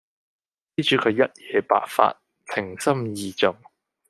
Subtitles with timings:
[0.77, 2.15] 施主佢一夜白髮，
[2.55, 3.55] 情深義重